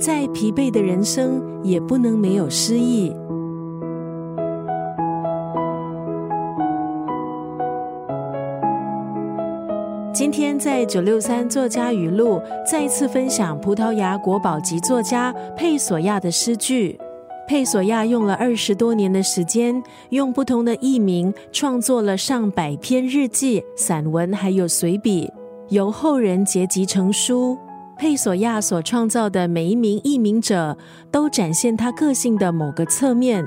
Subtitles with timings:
[0.00, 3.12] 再疲惫的人生也不能没有诗意。
[10.12, 16.98] 今天在九六三作家语录再次分享葡萄牙国宝级作家佩索亚的诗句。
[17.46, 25.30] 佩索亚用了二十多年的时间，用不同的艺名创作了上百篇日记、散文，还有随笔，
[25.68, 27.58] 由后人结集成书。
[28.00, 30.74] 佩索亚所创造的每一名艺名者，
[31.10, 33.46] 都展现他个性的某个侧面，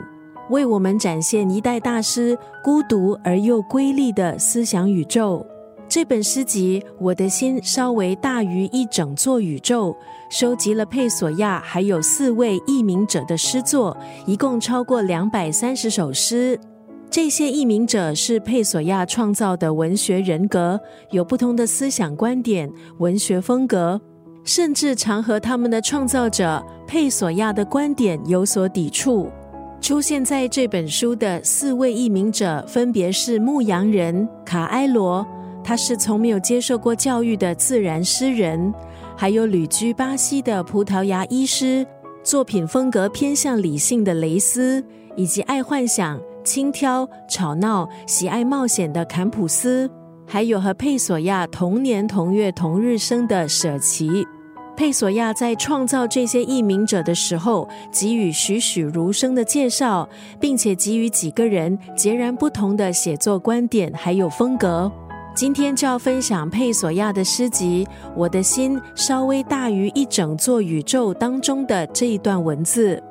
[0.51, 5.43] 为我们展现一代大师孤独而又瑰丽的思想宇宙。
[5.89, 9.89] 这本诗集《我的心稍微大于一整座宇宙》，
[10.29, 16.59] 收集了佩索亚还有四位译名者的诗作，一共超过两百三十首诗。
[17.09, 20.79] 这些译名者是佩索亚创造的文学人格，
[21.09, 23.99] 有不同的思想观点、文学风格，
[24.43, 29.29] 甚至常和他们的创造者佩索亚的观点有所抵触。
[29.81, 35.25] 出现在这本书的四位译名者，分别是牧羊人卡埃罗。
[35.63, 38.73] 他是从没有接受过教育的自然诗人，
[39.15, 41.85] 还有旅居巴西的葡萄牙医师，
[42.21, 44.83] 作品风格偏向理性的雷斯，
[45.15, 49.89] 以及爱幻想、轻佻、吵闹、喜爱冒险的坎普斯，
[50.27, 54.25] 还有和佩索亚同年同月同日生的舍奇。
[54.75, 60.07] 佩索亚在创造这些译名者的时候，给予栩栩如生的介绍，
[60.39, 64.91] 并且给予几个人截然不同的写作观点还有风格。
[65.35, 73.01] 今天就要分享佩索亚的诗集《我的心稍微大于一整座宇宙》当中的这一段文字。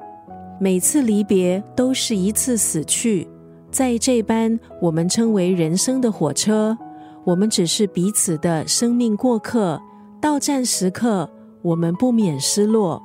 [0.60, 3.28] 每次离别都是一次死去，
[3.70, 6.76] 在这班我们称为人生的火车，
[7.24, 9.80] 我们只是彼此的生命过客。
[10.20, 11.28] 到站时刻，
[11.62, 13.02] 我们不免失落。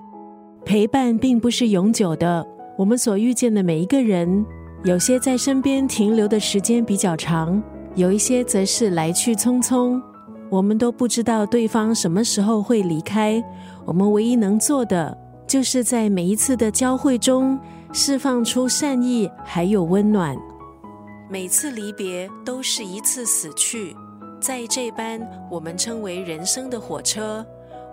[0.65, 2.45] 陪伴并不是永久的，
[2.77, 4.45] 我们所遇见的每一个人，
[4.83, 7.61] 有些在身边停留的时间比较长。
[7.95, 10.01] 有一些则是来去匆匆，
[10.49, 13.43] 我们都不知道对方什么时候会离开。
[13.85, 15.17] 我们唯一能做的，
[15.47, 17.57] 就是在每一次的交汇中
[17.91, 20.37] 释放出善意，还有温暖。
[21.29, 23.95] 每次离别都是一次死去，
[24.39, 27.43] 在这班我们称为人生的火车，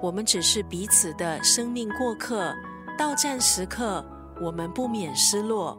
[0.05, 2.53] 我们只是彼此的生命过客。
[2.99, 4.05] 到站时刻，
[4.39, 5.79] 我们不免失落。